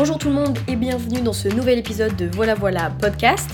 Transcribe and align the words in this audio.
Bonjour 0.00 0.16
tout 0.16 0.28
le 0.28 0.34
monde 0.34 0.58
et 0.66 0.76
bienvenue 0.76 1.20
dans 1.20 1.34
ce 1.34 1.46
nouvel 1.46 1.78
épisode 1.78 2.16
de 2.16 2.24
Voilà 2.34 2.54
Voilà 2.54 2.88
Podcast. 2.88 3.50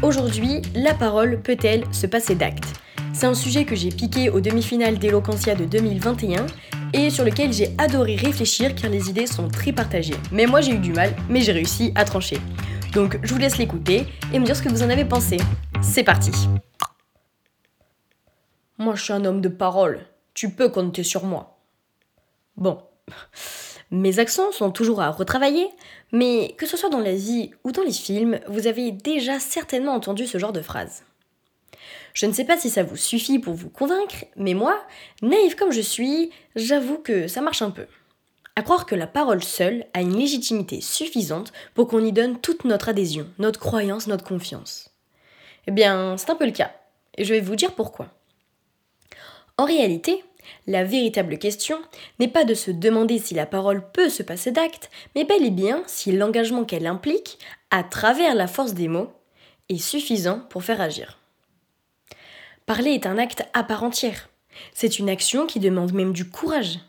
Aujourd'hui, 0.00 0.62
la 0.76 0.94
parole 0.94 1.42
peut-elle 1.42 1.92
se 1.92 2.06
passer 2.06 2.36
d'acte 2.36 2.66
C'est 3.12 3.26
un 3.26 3.34
sujet 3.34 3.64
que 3.64 3.74
j'ai 3.74 3.88
piqué 3.88 4.30
aux 4.30 4.40
demi-finales 4.40 5.00
d'Eloquentia 5.00 5.56
de 5.56 5.64
2021 5.64 6.46
et 6.92 7.10
sur 7.10 7.24
lequel 7.24 7.52
j'ai 7.52 7.74
adoré 7.78 8.14
réfléchir 8.14 8.76
car 8.76 8.92
les 8.92 9.10
idées 9.10 9.26
sont 9.26 9.48
très 9.48 9.72
partagées. 9.72 10.14
Mais 10.30 10.46
moi 10.46 10.60
j'ai 10.60 10.74
eu 10.74 10.78
du 10.78 10.92
mal, 10.92 11.16
mais 11.28 11.40
j'ai 11.40 11.50
réussi 11.50 11.90
à 11.96 12.04
trancher. 12.04 12.38
Donc 12.92 13.18
je 13.24 13.34
vous 13.34 13.40
laisse 13.40 13.58
l'écouter 13.58 14.06
et 14.32 14.38
me 14.38 14.44
dire 14.44 14.54
ce 14.54 14.62
que 14.62 14.68
vous 14.68 14.84
en 14.84 14.90
avez 14.90 15.04
pensé. 15.04 15.38
C'est 15.82 16.04
parti 16.04 16.30
Moi 18.78 18.94
je 18.94 19.02
suis 19.02 19.12
un 19.12 19.24
homme 19.24 19.40
de 19.40 19.48
parole, 19.48 20.06
tu 20.32 20.50
peux 20.50 20.68
compter 20.68 21.02
sur 21.02 21.24
moi. 21.24 21.58
Bon. 22.56 22.78
Mes 23.90 24.18
accents 24.18 24.52
sont 24.52 24.70
toujours 24.70 25.00
à 25.00 25.10
retravailler, 25.10 25.68
mais 26.12 26.54
que 26.58 26.66
ce 26.66 26.76
soit 26.76 26.90
dans 26.90 27.00
la 27.00 27.14
vie 27.14 27.50
ou 27.64 27.72
dans 27.72 27.82
les 27.82 27.92
films, 27.92 28.38
vous 28.46 28.66
avez 28.66 28.92
déjà 28.92 29.40
certainement 29.40 29.94
entendu 29.94 30.26
ce 30.26 30.38
genre 30.38 30.52
de 30.52 30.60
phrase. 30.60 31.04
Je 32.12 32.26
ne 32.26 32.32
sais 32.32 32.44
pas 32.44 32.58
si 32.58 32.68
ça 32.68 32.82
vous 32.82 32.96
suffit 32.96 33.38
pour 33.38 33.54
vous 33.54 33.70
convaincre, 33.70 34.26
mais 34.36 34.52
moi, 34.52 34.78
naïve 35.22 35.54
comme 35.54 35.72
je 35.72 35.80
suis, 35.80 36.30
j'avoue 36.54 36.98
que 36.98 37.28
ça 37.28 37.40
marche 37.40 37.62
un 37.62 37.70
peu. 37.70 37.86
À 38.56 38.62
croire 38.62 38.86
que 38.86 38.94
la 38.94 39.06
parole 39.06 39.42
seule 39.42 39.86
a 39.94 40.00
une 40.02 40.18
légitimité 40.18 40.80
suffisante 40.80 41.52
pour 41.74 41.88
qu'on 41.88 42.04
y 42.04 42.12
donne 42.12 42.40
toute 42.40 42.64
notre 42.64 42.88
adhésion, 42.88 43.26
notre 43.38 43.60
croyance, 43.60 44.06
notre 44.06 44.24
confiance. 44.24 44.90
Eh 45.66 45.70
bien, 45.70 46.16
c'est 46.18 46.30
un 46.30 46.34
peu 46.34 46.46
le 46.46 46.52
cas, 46.52 46.72
et 47.16 47.24
je 47.24 47.32
vais 47.32 47.40
vous 47.40 47.56
dire 47.56 47.74
pourquoi. 47.74 48.08
En 49.56 49.64
réalité, 49.64 50.24
la 50.66 50.84
véritable 50.84 51.38
question 51.38 51.78
n'est 52.18 52.28
pas 52.28 52.44
de 52.44 52.54
se 52.54 52.70
demander 52.70 53.18
si 53.18 53.34
la 53.34 53.46
parole 53.46 53.90
peut 53.92 54.08
se 54.08 54.22
passer 54.22 54.50
d'acte, 54.50 54.90
mais 55.14 55.24
bel 55.24 55.44
et 55.44 55.50
bien 55.50 55.82
si 55.86 56.12
l'engagement 56.12 56.64
qu'elle 56.64 56.86
implique, 56.86 57.38
à 57.70 57.82
travers 57.82 58.34
la 58.34 58.46
force 58.46 58.74
des 58.74 58.88
mots, 58.88 59.12
est 59.68 59.78
suffisant 59.78 60.40
pour 60.50 60.64
faire 60.64 60.80
agir. 60.80 61.18
Parler 62.66 62.90
est 62.90 63.06
un 63.06 63.18
acte 63.18 63.44
à 63.54 63.64
part 63.64 63.82
entière. 63.82 64.28
C'est 64.74 64.98
une 64.98 65.08
action 65.08 65.46
qui 65.46 65.60
demande 65.60 65.92
même 65.92 66.12
du 66.12 66.28
courage. 66.28 66.80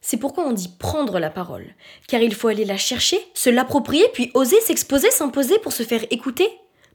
C'est 0.00 0.16
pourquoi 0.16 0.44
on 0.44 0.52
dit 0.52 0.70
prendre 0.78 1.18
la 1.20 1.30
parole, 1.30 1.74
car 2.08 2.20
il 2.20 2.34
faut 2.34 2.48
aller 2.48 2.64
la 2.64 2.76
chercher, 2.76 3.18
se 3.34 3.50
l'approprier, 3.50 4.04
puis 4.12 4.30
oser 4.34 4.60
s'exposer, 4.60 5.10
s'imposer 5.10 5.58
pour 5.60 5.72
se 5.72 5.84
faire 5.84 6.04
écouter, 6.10 6.48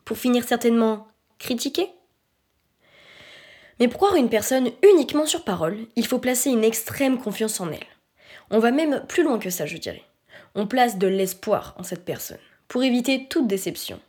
pour 0.04 0.18
finir 0.18 0.44
certainement 0.44 1.08
critiquer. 1.40 1.90
Mais 3.80 3.88
pour 3.88 3.98
croire 3.98 4.16
une 4.16 4.30
personne 4.30 4.72
uniquement 4.84 5.26
sur 5.26 5.44
parole, 5.44 5.78
il 5.96 6.08
faut 6.08 6.20
placer 6.20 6.50
une 6.50 6.64
extrême 6.64 7.20
confiance 7.20 7.60
en 7.60 7.72
elle. 7.72 7.86
On 8.50 8.60
va 8.60 8.72
même 8.72 9.04
plus 9.08 9.24
loin 9.24 9.40
que 9.40 9.50
ça, 9.50 9.66
je 9.66 9.78
dirais. 9.78 10.04
On 10.56 10.68
place 10.68 10.98
de 10.98 11.08
l'espoir 11.08 11.76
en 11.78 11.84
cette 11.84 12.06
personne, 12.06 12.40
pour 12.68 12.84
éviter 12.84 13.28
toute 13.28 13.48
déception. 13.48 14.00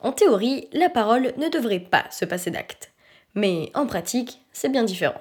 En 0.00 0.12
théorie, 0.12 0.68
la 0.72 0.90
parole 0.90 1.32
ne 1.36 1.48
devrait 1.48 1.80
pas 1.80 2.04
se 2.10 2.24
passer 2.24 2.50
d'acte, 2.50 2.92
mais 3.34 3.70
en 3.74 3.86
pratique, 3.86 4.40
c'est 4.52 4.68
bien 4.68 4.82
différent. 4.82 5.20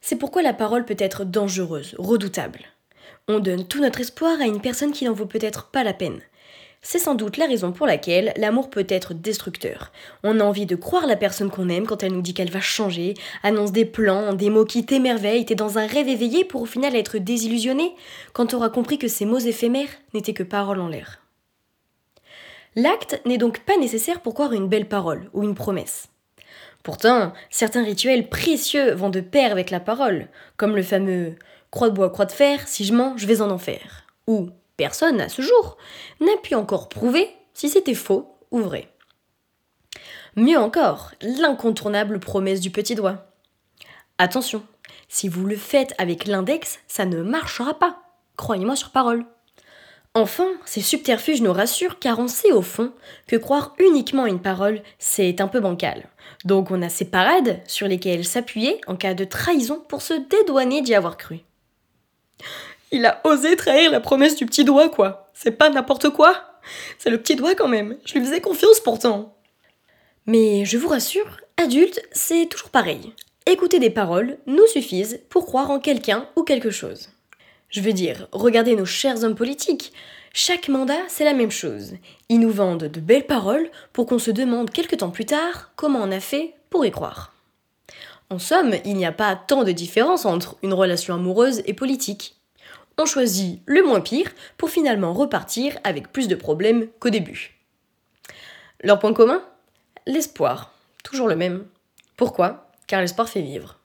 C'est 0.00 0.16
pourquoi 0.16 0.42
la 0.42 0.54
parole 0.54 0.84
peut 0.84 0.96
être 0.98 1.24
dangereuse, 1.24 1.94
redoutable. 1.98 2.60
On 3.28 3.38
donne 3.38 3.66
tout 3.66 3.80
notre 3.80 4.00
espoir 4.00 4.40
à 4.40 4.46
une 4.46 4.60
personne 4.60 4.92
qui 4.92 5.04
n'en 5.04 5.12
vaut 5.12 5.26
peut-être 5.26 5.70
pas 5.70 5.84
la 5.84 5.92
peine, 5.92 6.20
c'est 6.86 7.00
sans 7.00 7.16
doute 7.16 7.36
la 7.36 7.46
raison 7.46 7.72
pour 7.72 7.84
laquelle 7.84 8.32
l'amour 8.36 8.70
peut 8.70 8.86
être 8.88 9.12
destructeur. 9.12 9.90
On 10.22 10.38
a 10.38 10.44
envie 10.44 10.66
de 10.66 10.76
croire 10.76 11.08
la 11.08 11.16
personne 11.16 11.50
qu'on 11.50 11.68
aime 11.68 11.84
quand 11.84 12.04
elle 12.04 12.12
nous 12.12 12.22
dit 12.22 12.32
qu'elle 12.32 12.50
va 12.50 12.60
changer, 12.60 13.14
annonce 13.42 13.72
des 13.72 13.84
plans, 13.84 14.34
des 14.34 14.50
mots 14.50 14.64
qui 14.64 14.86
t'émerveillent, 14.86 15.44
t'es 15.44 15.56
dans 15.56 15.78
un 15.78 15.86
rêve 15.88 16.06
éveillé 16.06 16.44
pour 16.44 16.62
au 16.62 16.66
final 16.66 16.94
être 16.94 17.18
désillusionné 17.18 17.92
quand 18.32 18.46
t'auras 18.46 18.68
compris 18.68 18.98
que 18.98 19.08
ces 19.08 19.24
mots 19.24 19.40
éphémères 19.40 19.88
n'étaient 20.14 20.32
que 20.32 20.44
paroles 20.44 20.78
en 20.78 20.86
l'air. 20.86 21.20
L'acte 22.76 23.20
n'est 23.26 23.38
donc 23.38 23.64
pas 23.64 23.76
nécessaire 23.78 24.20
pour 24.20 24.34
croire 24.34 24.52
une 24.52 24.68
belle 24.68 24.86
parole 24.86 25.28
ou 25.32 25.42
une 25.42 25.56
promesse. 25.56 26.08
Pourtant, 26.84 27.32
certains 27.50 27.82
rituels 27.82 28.28
précieux 28.28 28.92
vont 28.92 29.10
de 29.10 29.20
pair 29.20 29.50
avec 29.50 29.72
la 29.72 29.80
parole, 29.80 30.28
comme 30.56 30.76
le 30.76 30.84
fameux 30.84 31.34
croix 31.72 31.90
de 31.90 31.96
bois, 31.96 32.10
croix 32.10 32.26
de 32.26 32.32
fer, 32.32 32.68
si 32.68 32.84
je 32.84 32.94
mens, 32.94 33.16
je 33.16 33.26
vais 33.26 33.40
en 33.40 33.50
enfer, 33.50 34.06
ou 34.28 34.50
Personne, 34.76 35.20
à 35.20 35.28
ce 35.28 35.42
jour, 35.42 35.76
n'a 36.20 36.36
pu 36.42 36.54
encore 36.54 36.88
prouver 36.88 37.30
si 37.54 37.68
c'était 37.68 37.94
faux 37.94 38.36
ou 38.50 38.60
vrai. 38.60 38.88
Mieux 40.36 40.58
encore, 40.58 41.12
l'incontournable 41.22 42.20
promesse 42.20 42.60
du 42.60 42.70
petit 42.70 42.94
doigt. 42.94 43.32
Attention, 44.18 44.62
si 45.08 45.28
vous 45.28 45.46
le 45.46 45.56
faites 45.56 45.94
avec 45.98 46.26
l'index, 46.26 46.78
ça 46.88 47.06
ne 47.06 47.22
marchera 47.22 47.78
pas. 47.78 48.02
Croyez-moi 48.36 48.76
sur 48.76 48.90
parole. 48.90 49.24
Enfin, 50.12 50.48
ces 50.64 50.80
subterfuges 50.80 51.42
nous 51.42 51.52
rassurent 51.52 51.98
car 51.98 52.18
on 52.18 52.28
sait 52.28 52.52
au 52.52 52.62
fond 52.62 52.92
que 53.26 53.36
croire 53.36 53.74
uniquement 53.78 54.26
une 54.26 54.40
parole, 54.40 54.82
c'est 54.98 55.40
un 55.40 55.48
peu 55.48 55.60
bancal. 55.60 56.08
Donc 56.44 56.70
on 56.70 56.82
a 56.82 56.88
ces 56.88 57.04
parades 57.04 57.60
sur 57.66 57.88
lesquelles 57.88 58.24
s'appuyer 58.24 58.80
en 58.86 58.96
cas 58.96 59.14
de 59.14 59.24
trahison 59.24 59.82
pour 59.88 60.02
se 60.02 60.14
dédouaner 60.14 60.82
d'y 60.82 60.94
avoir 60.94 61.16
cru. 61.16 61.45
Il 62.92 63.04
a 63.04 63.20
osé 63.24 63.56
trahir 63.56 63.90
la 63.90 64.00
promesse 64.00 64.36
du 64.36 64.46
petit 64.46 64.64
doigt, 64.64 64.88
quoi. 64.88 65.28
C'est 65.34 65.50
pas 65.50 65.70
n'importe 65.70 66.10
quoi. 66.10 66.60
C'est 66.98 67.10
le 67.10 67.18
petit 67.18 67.36
doigt 67.36 67.54
quand 67.54 67.68
même. 67.68 67.96
Je 68.04 68.14
lui 68.14 68.24
faisais 68.24 68.40
confiance 68.40 68.80
pourtant. 68.80 69.36
Mais 70.26 70.64
je 70.64 70.78
vous 70.78 70.88
rassure, 70.88 71.40
adulte, 71.56 72.00
c'est 72.12 72.46
toujours 72.46 72.70
pareil. 72.70 73.12
Écouter 73.46 73.78
des 73.78 73.90
paroles 73.90 74.38
nous 74.46 74.66
suffisent 74.66 75.20
pour 75.30 75.46
croire 75.46 75.70
en 75.70 75.78
quelqu'un 75.78 76.28
ou 76.36 76.42
quelque 76.42 76.70
chose. 76.70 77.10
Je 77.68 77.80
veux 77.80 77.92
dire, 77.92 78.28
regardez 78.32 78.74
nos 78.76 78.86
chers 78.86 79.22
hommes 79.24 79.34
politiques. 79.34 79.92
Chaque 80.32 80.68
mandat, 80.68 81.02
c'est 81.08 81.24
la 81.24 81.32
même 81.32 81.50
chose. 81.50 81.94
Ils 82.28 82.40
nous 82.40 82.50
vendent 82.50 82.84
de 82.84 83.00
belles 83.00 83.26
paroles 83.26 83.70
pour 83.92 84.06
qu'on 84.06 84.18
se 84.18 84.30
demande 84.30 84.70
quelque 84.70 84.96
temps 84.96 85.10
plus 85.10 85.26
tard 85.26 85.70
comment 85.76 86.00
on 86.02 86.12
a 86.12 86.20
fait 86.20 86.54
pour 86.70 86.84
y 86.84 86.90
croire. 86.90 87.32
En 88.30 88.38
somme, 88.38 88.74
il 88.84 88.96
n'y 88.96 89.06
a 89.06 89.12
pas 89.12 89.36
tant 89.36 89.62
de 89.62 89.72
différence 89.72 90.24
entre 90.24 90.56
une 90.62 90.74
relation 90.74 91.14
amoureuse 91.14 91.62
et 91.66 91.74
politique 91.74 92.36
on 92.98 93.06
choisit 93.06 93.62
le 93.66 93.82
moins 93.82 94.00
pire 94.00 94.30
pour 94.56 94.70
finalement 94.70 95.12
repartir 95.12 95.78
avec 95.84 96.12
plus 96.12 96.28
de 96.28 96.34
problèmes 96.34 96.88
qu'au 96.98 97.10
début. 97.10 97.56
Leur 98.82 98.98
point 98.98 99.12
commun? 99.12 99.42
L'espoir. 100.06 100.72
Toujours 101.02 101.28
le 101.28 101.36
même. 101.36 101.66
Pourquoi? 102.16 102.70
Car 102.86 103.00
l'espoir 103.00 103.28
fait 103.28 103.42
vivre. 103.42 103.78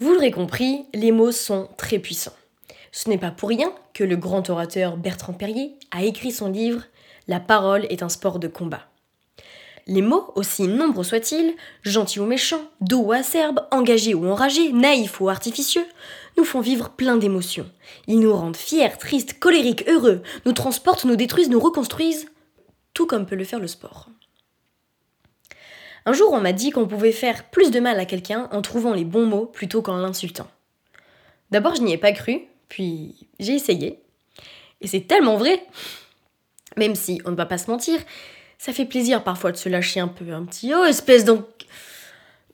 Vous 0.00 0.12
l'aurez 0.12 0.32
compris, 0.32 0.86
les 0.92 1.12
mots 1.12 1.32
sont 1.32 1.68
très 1.76 1.98
puissants. 1.98 2.34
Ce 2.90 3.08
n'est 3.08 3.18
pas 3.18 3.30
pour 3.30 3.48
rien 3.48 3.72
que 3.92 4.04
le 4.04 4.16
grand 4.16 4.48
orateur 4.50 4.96
Bertrand 4.96 5.32
Perrier 5.32 5.76
a 5.90 6.02
écrit 6.02 6.32
son 6.32 6.48
livre 6.48 6.82
La 7.28 7.40
parole 7.40 7.86
est 7.90 8.02
un 8.02 8.08
sport 8.08 8.38
de 8.38 8.48
combat. 8.48 8.86
Les 9.86 10.00
mots, 10.00 10.32
aussi 10.34 10.66
nombreux 10.66 11.04
soient-ils, 11.04 11.54
gentils 11.82 12.20
ou 12.20 12.24
méchants, 12.24 12.70
doux 12.80 13.02
ou 13.02 13.12
acerbes, 13.12 13.66
engagés 13.70 14.14
ou 14.14 14.26
enragés, 14.26 14.72
naïfs 14.72 15.20
ou 15.20 15.28
artificieux, 15.28 15.84
nous 16.38 16.44
font 16.44 16.60
vivre 16.60 16.90
plein 16.90 17.16
d'émotions. 17.16 17.70
Ils 18.06 18.18
nous 18.18 18.34
rendent 18.34 18.56
fiers, 18.56 18.96
tristes, 18.98 19.38
colériques, 19.38 19.84
heureux, 19.86 20.22
nous 20.46 20.52
transportent, 20.52 21.04
nous 21.04 21.16
détruisent, 21.16 21.50
nous 21.50 21.60
reconstruisent, 21.60 22.30
tout 22.94 23.06
comme 23.06 23.26
peut 23.26 23.36
le 23.36 23.44
faire 23.44 23.60
le 23.60 23.66
sport. 23.66 24.08
Un 26.06 26.12
jour, 26.12 26.32
on 26.32 26.40
m'a 26.40 26.52
dit 26.52 26.70
qu'on 26.70 26.86
pouvait 26.86 27.12
faire 27.12 27.50
plus 27.50 27.70
de 27.70 27.80
mal 27.80 27.98
à 27.98 28.04
quelqu'un 28.04 28.48
en 28.52 28.62
trouvant 28.62 28.94
les 28.94 29.04
bons 29.04 29.26
mots 29.26 29.46
plutôt 29.46 29.82
qu'en 29.82 29.96
l'insultant. 29.96 30.48
D'abord, 31.50 31.74
je 31.74 31.82
n'y 31.82 31.92
ai 31.92 31.98
pas 31.98 32.12
cru, 32.12 32.42
puis 32.68 33.28
j'ai 33.38 33.54
essayé. 33.54 34.00
Et 34.80 34.86
c'est 34.86 35.06
tellement 35.06 35.36
vrai 35.36 35.66
Même 36.76 36.94
si, 36.94 37.20
on 37.24 37.30
ne 37.30 37.36
va 37.36 37.46
pas 37.46 37.58
se 37.58 37.70
mentir, 37.70 38.00
ça 38.64 38.72
fait 38.72 38.86
plaisir 38.86 39.22
parfois 39.22 39.52
de 39.52 39.56
se 39.56 39.68
lâcher 39.68 40.00
un 40.00 40.08
peu, 40.08 40.32
un 40.32 40.44
petit 40.44 40.72
oh, 40.74 40.84
espèce 40.84 41.26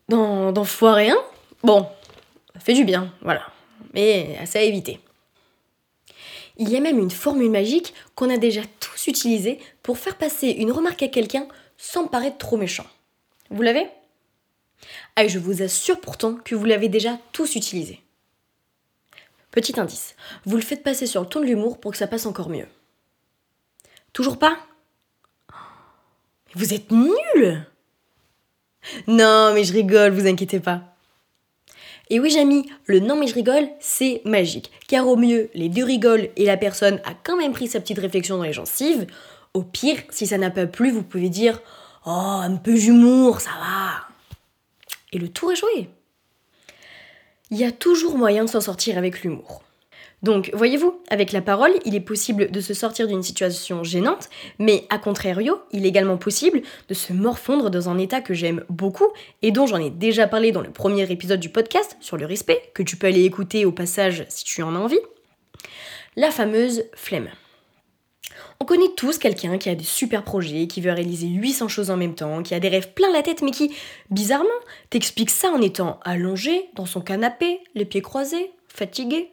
d'enfoiré, 0.09 1.11
hein 1.11 1.23
Bon, 1.63 1.87
ça 2.55 2.61
fait 2.61 2.75
du 2.75 2.85
bien, 2.85 3.13
voilà 3.23 3.47
mais 3.93 4.37
assez 4.41 4.59
à 4.59 4.63
éviter. 4.63 5.01
Il 6.57 6.69
y 6.69 6.77
a 6.77 6.81
même 6.81 6.99
une 6.99 7.11
formule 7.11 7.51
magique 7.51 7.95
qu'on 8.15 8.31
a 8.31 8.37
déjà 8.37 8.63
tous 8.81 9.07
utilisée 9.07 9.59
pour 9.83 9.99
faire 9.99 10.17
passer 10.17 10.49
une 10.49 10.73
remarque 10.73 11.03
à 11.03 11.09
quelqu'un 11.09 11.47
sans 11.79 12.07
paraître 12.07 12.39
trop 12.39 12.57
méchant. 12.57 12.87
Vous 13.51 13.63
l'avez? 13.63 13.89
Ah, 15.17 15.27
je 15.27 15.39
vous 15.39 15.63
assure 15.63 16.01
pourtant 16.01 16.35
que 16.35 16.55
vous 16.55 16.65
l'avez 16.67 16.89
déjà 16.89 17.19
tous 17.33 17.57
utilisé. 17.57 18.01
Petit 19.51 19.81
indice, 19.81 20.15
vous 20.45 20.57
le 20.57 20.63
faites 20.63 20.83
passer 20.83 21.07
sur 21.07 21.23
le 21.23 21.27
ton 21.27 21.41
de 21.41 21.47
l'humour 21.47 21.81
pour 21.81 21.93
que 21.93 21.99
ça 21.99 22.07
passe 22.07 22.27
encore 22.27 22.51
mieux. 22.51 22.69
Toujours 24.13 24.39
pas? 24.39 24.59
Vous 26.55 26.75
êtes 26.75 26.91
nuls 26.91 27.65
Non, 29.07 29.53
mais 29.55 29.65
je 29.65 29.73
rigole, 29.73 30.13
vous 30.13 30.27
inquiétez 30.27 30.61
pas. 30.61 30.83
Et 32.11 32.19
oui, 32.19 32.31
Jamy, 32.31 32.69
le 32.87 32.99
non 32.99 33.17
mais 33.17 33.29
je 33.29 33.35
rigole, 33.35 33.69
c'est 33.79 34.21
magique. 34.25 34.71
Car 34.89 35.07
au 35.07 35.17
mieux, 35.17 35.49
les 35.55 35.69
deux 35.69 35.85
rigolent 35.85 36.29
et 36.37 36.45
la 36.45 36.57
personne 36.57 37.01
a 37.05 37.15
quand 37.15 37.37
même 37.37 37.53
pris 37.53 37.69
sa 37.69 37.81
petite 37.81 38.01
réflexion 38.01 38.37
dans 38.37 38.43
les 38.43 38.53
gencives. 38.53 39.07
Au 39.55 39.63
pire, 39.63 40.03
si 40.11 40.27
ça 40.27 40.39
n'a 40.39 40.51
pas 40.51 40.67
plu, 40.67 40.91
vous 40.91 41.05
pouvez 41.05 41.29
dire 41.29 41.61
Oh, 42.05 42.11
un 42.11 42.57
peu 42.57 42.75
d'humour, 42.75 43.41
ça 43.41 43.51
va. 43.51 44.09
Et 45.13 45.19
le 45.19 45.29
tour 45.29 45.53
est 45.53 45.57
joué. 45.57 45.89
Il 47.51 47.59
y 47.59 47.65
a 47.65 47.73
toujours 47.73 48.17
moyen 48.17 48.45
de 48.45 48.51
s'en 48.51 48.61
sortir 48.61 48.99
avec 48.99 49.23
l'humour. 49.23 49.63
Donc, 50.23 50.51
voyez-vous, 50.53 51.01
avec 51.09 51.33
la 51.33 51.41
parole, 51.41 51.73
il 51.87 51.95
est 51.95 52.01
possible 52.01 52.51
de 52.51 52.61
se 52.61 52.75
sortir 52.75 53.07
d'une 53.07 53.23
situation 53.23 53.83
gênante, 53.83 54.29
mais 54.59 54.85
à 54.91 54.99
contrario, 54.99 55.61
il 55.73 55.87
est 55.87 55.89
également 55.89 56.19
possible 56.19 56.61
de 56.89 56.95
se 56.95 57.13
morfondre 57.13 57.71
dans 57.71 57.89
un 57.89 57.97
état 57.97 58.21
que 58.21 58.35
j'aime 58.35 58.65
beaucoup 58.69 59.09
et 59.41 59.51
dont 59.51 59.67
j'en 59.67 59.79
ai 59.79 59.91
déjà 59.91 60.27
parlé 60.27 60.53
dans 60.53 60.61
le 60.61 60.71
premier 60.71 61.11
épisode 61.11 61.41
du 61.41 61.49
podcast 61.49 61.97
sur 62.01 62.19
le 62.19 62.27
respect, 62.27 62.71
que 62.75 62.83
tu 62.83 62.97
peux 62.97 63.07
aller 63.07 63.25
écouter 63.25 63.65
au 63.65 63.73
passage 63.73 64.27
si 64.29 64.45
tu 64.45 64.63
en 64.63 64.77
as 64.77 64.79
envie. 64.79 65.01
La 66.17 66.31
fameuse 66.31 66.85
flemme. 66.95 67.29
On 68.61 68.67
connaît 68.67 68.93
tous 68.95 69.17
quelqu'un 69.17 69.57
qui 69.57 69.71
a 69.71 69.75
des 69.75 69.85
super 69.85 70.23
projets, 70.23 70.67
qui 70.67 70.83
veut 70.83 70.93
réaliser 70.93 71.29
800 71.29 71.69
choses 71.69 71.91
en 71.91 71.97
même 71.97 72.15
temps, 72.15 72.43
qui 72.43 72.55
a 72.55 72.61
des 72.61 72.69
rêves 72.69 72.93
plein 72.93 73.11
la 73.11 73.23
tête, 73.23 73.41
mais 73.41 73.53
qui, 73.53 73.75
bizarrement, 74.11 74.49
t'explique 74.91 75.31
ça 75.31 75.49
en 75.49 75.63
étant 75.63 75.99
allongé 76.05 76.69
dans 76.75 76.85
son 76.85 77.01
canapé, 77.01 77.61
les 77.75 77.87
pieds 77.87 78.03
croisés, 78.03 78.51
fatigué, 78.69 79.33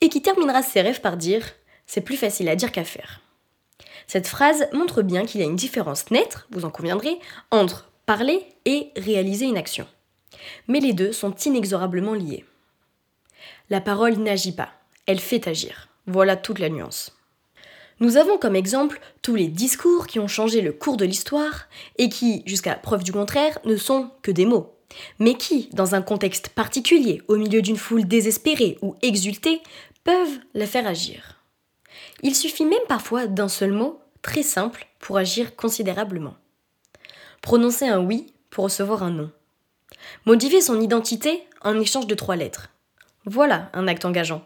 et 0.00 0.08
qui 0.08 0.22
terminera 0.22 0.62
ses 0.62 0.80
rêves 0.80 1.00
par 1.00 1.16
dire 1.16 1.44
C'est 1.86 2.00
plus 2.00 2.16
facile 2.16 2.48
à 2.48 2.56
dire 2.56 2.72
qu'à 2.72 2.84
faire. 2.84 3.20
Cette 4.06 4.26
phrase 4.26 4.66
montre 4.72 5.02
bien 5.02 5.24
qu'il 5.26 5.40
y 5.40 5.44
a 5.44 5.46
une 5.46 5.56
différence 5.56 6.10
nette, 6.10 6.46
vous 6.50 6.64
en 6.64 6.70
conviendrez, 6.70 7.18
entre 7.50 7.90
parler 8.06 8.46
et 8.64 8.90
réaliser 8.96 9.44
une 9.44 9.58
action. 9.58 9.86
Mais 10.66 10.80
les 10.80 10.94
deux 10.94 11.12
sont 11.12 11.34
inexorablement 11.34 12.14
liés. 12.14 12.44
La 13.70 13.82
parole 13.82 14.16
n'agit 14.16 14.52
pas, 14.52 14.70
elle 15.06 15.20
fait 15.20 15.46
agir. 15.46 15.88
Voilà 16.06 16.36
toute 16.36 16.58
la 16.58 16.70
nuance. 16.70 17.14
Nous 18.00 18.16
avons 18.16 18.38
comme 18.38 18.56
exemple 18.56 19.00
tous 19.22 19.34
les 19.34 19.48
discours 19.48 20.06
qui 20.06 20.20
ont 20.20 20.28
changé 20.28 20.60
le 20.60 20.72
cours 20.72 20.96
de 20.96 21.04
l'histoire 21.04 21.66
et 21.98 22.08
qui, 22.08 22.42
jusqu'à 22.46 22.76
preuve 22.76 23.02
du 23.02 23.12
contraire, 23.12 23.58
ne 23.64 23.76
sont 23.76 24.10
que 24.22 24.30
des 24.30 24.46
mots, 24.46 24.78
mais 25.18 25.34
qui, 25.34 25.68
dans 25.72 25.94
un 25.94 26.02
contexte 26.02 26.48
particulier, 26.50 27.20
au 27.28 27.36
milieu 27.36 27.60
d'une 27.60 27.76
foule 27.76 28.06
désespérée 28.06 28.78
ou 28.82 28.94
exultée, 29.02 29.60
peuvent 30.04 30.38
la 30.54 30.66
faire 30.66 30.86
agir. 30.86 31.42
Il 32.22 32.34
suffit 32.34 32.64
même 32.64 32.78
parfois 32.88 33.26
d'un 33.26 33.48
seul 33.48 33.72
mot, 33.72 34.00
très 34.22 34.42
simple, 34.42 34.86
pour 34.98 35.16
agir 35.16 35.56
considérablement. 35.56 36.36
Prononcer 37.42 37.86
un 37.86 38.00
oui 38.00 38.32
pour 38.50 38.64
recevoir 38.64 39.02
un 39.02 39.10
non. 39.10 39.30
Modifier 40.26 40.60
son 40.60 40.80
identité 40.80 41.44
en 41.62 41.78
échange 41.78 42.06
de 42.06 42.14
trois 42.14 42.36
lettres. 42.36 42.70
Voilà 43.24 43.70
un 43.72 43.88
acte 43.88 44.04
engageant. 44.04 44.42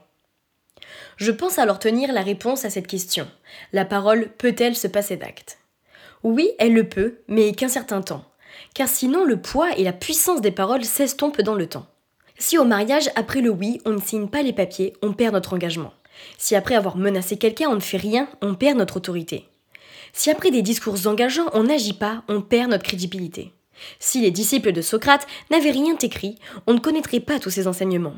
Je 1.17 1.31
pense 1.31 1.59
alors 1.59 1.79
tenir 1.79 2.13
la 2.13 2.23
réponse 2.23 2.65
à 2.65 2.71
cette 2.71 2.87
question. 2.87 3.29
La 3.73 3.85
parole 3.85 4.29
peut-elle 4.39 4.77
se 4.77 4.89
passer 4.89 5.17
d'acte 5.17 5.59
Oui, 6.23 6.51
elle 6.59 6.75
le 6.75 6.89
peut, 6.89 7.19
mais 7.29 7.53
qu'un 7.53 7.69
certain 7.69 8.03
temps. 8.03 8.25
Car 8.75 8.89
sinon, 8.89 9.25
le 9.25 9.41
poids 9.41 9.77
et 9.77 9.85
la 9.85 9.93
puissance 9.93 10.41
des 10.41 10.51
paroles 10.51 10.85
s'estompent 10.85 11.43
dans 11.43 11.55
le 11.55 11.69
temps. 11.69 11.87
Si 12.43 12.59
au 12.59 12.65
mariage, 12.65 13.09
après 13.15 13.41
le 13.41 13.51
oui, 13.51 13.81
on 13.85 13.91
ne 13.91 14.01
signe 14.01 14.27
pas 14.27 14.43
les 14.43 14.53
papiers, 14.53 14.95
on 15.01 15.13
perd 15.13 15.33
notre 15.33 15.53
engagement. 15.53 15.93
Si 16.39 16.57
après 16.57 16.75
avoir 16.75 16.97
menacé 16.97 17.37
quelqu'un, 17.37 17.69
on 17.69 17.77
ne 17.77 17.81
fait 17.81 17.99
rien, 17.99 18.29
on 18.43 18.57
perd 18.57 18.77
notre 18.79 18.97
autorité. 18.97 19.47
Si 20.13 20.29
après 20.29 20.51
des 20.51 20.61
discours 20.61 21.07
engageants, 21.07 21.49
on 21.53 21.63
n'agit 21.63 21.93
pas, 21.93 22.25
on 22.27 22.43
perd 22.43 22.73
notre 22.73 22.83
crédibilité. 22.83 23.53
Si 24.01 24.21
les 24.21 24.33
disciples 24.33 24.73
de 24.73 24.83
Socrate 24.83 25.25
n'avaient 25.53 25.71
rien 25.71 25.97
écrit, 26.03 26.37
on 26.67 26.75
ne 26.75 26.81
connaîtrait 26.81 27.21
pas 27.21 27.39
tous 27.39 27.51
ces 27.51 27.69
enseignements. 27.69 28.17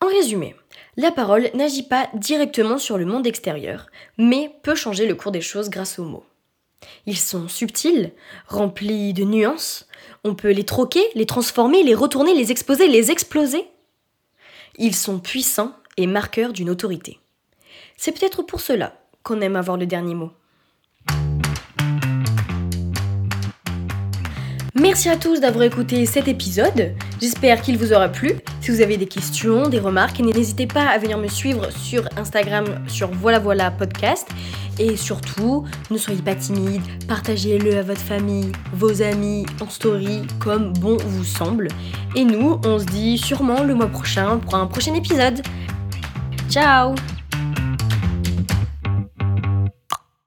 En 0.00 0.06
résumé, 0.06 0.56
la 0.96 1.10
parole 1.10 1.50
n'agit 1.52 1.82
pas 1.82 2.08
directement 2.14 2.78
sur 2.78 2.96
le 2.96 3.04
monde 3.04 3.26
extérieur, 3.26 3.88
mais 4.16 4.50
peut 4.62 4.74
changer 4.74 5.06
le 5.06 5.14
cours 5.14 5.30
des 5.30 5.42
choses 5.42 5.68
grâce 5.68 5.98
aux 5.98 6.06
mots. 6.06 6.24
Ils 7.06 7.18
sont 7.18 7.48
subtils, 7.48 8.12
remplis 8.46 9.12
de 9.12 9.24
nuances, 9.24 9.86
on 10.24 10.34
peut 10.34 10.50
les 10.50 10.64
troquer, 10.64 11.02
les 11.14 11.26
transformer, 11.26 11.82
les 11.82 11.94
retourner, 11.94 12.34
les 12.34 12.50
exposer, 12.50 12.88
les 12.88 13.10
exploser. 13.10 13.64
Ils 14.76 14.94
sont 14.94 15.18
puissants 15.18 15.74
et 15.96 16.06
marqueurs 16.06 16.52
d'une 16.52 16.70
autorité. 16.70 17.18
C'est 17.96 18.12
peut-être 18.12 18.42
pour 18.42 18.60
cela 18.60 18.94
qu'on 19.22 19.40
aime 19.40 19.56
avoir 19.56 19.76
le 19.76 19.86
dernier 19.86 20.14
mot. 20.14 20.30
Merci 24.80 25.08
à 25.08 25.16
tous 25.16 25.40
d'avoir 25.40 25.64
écouté 25.64 26.06
cet 26.06 26.28
épisode. 26.28 26.94
J'espère 27.20 27.62
qu'il 27.62 27.76
vous 27.76 27.92
aura 27.92 28.08
plu. 28.08 28.34
Si 28.60 28.70
vous 28.70 28.80
avez 28.80 28.96
des 28.96 29.08
questions, 29.08 29.68
des 29.68 29.80
remarques, 29.80 30.20
n'hésitez 30.20 30.68
pas 30.68 30.86
à 30.86 30.98
venir 30.98 31.18
me 31.18 31.26
suivre 31.26 31.72
sur 31.72 32.08
Instagram 32.16 32.64
sur 32.86 33.10
Voilà 33.10 33.40
Voilà 33.40 33.72
Podcast. 33.72 34.28
Et 34.78 34.96
surtout, 34.96 35.64
ne 35.90 35.98
soyez 35.98 36.22
pas 36.22 36.34
timide, 36.34 36.82
partagez-le 37.06 37.78
à 37.78 37.82
votre 37.82 38.00
famille, 38.00 38.52
vos 38.72 39.02
amis, 39.02 39.44
en 39.60 39.68
story, 39.68 40.22
comme 40.38 40.72
bon 40.74 40.96
vous 40.96 41.24
semble. 41.24 41.68
Et 42.14 42.24
nous, 42.24 42.60
on 42.64 42.78
se 42.78 42.84
dit 42.84 43.18
sûrement 43.18 43.64
le 43.64 43.74
mois 43.74 43.88
prochain 43.88 44.38
pour 44.38 44.54
un 44.54 44.66
prochain 44.66 44.94
épisode. 44.94 45.42
Ciao 46.48 46.94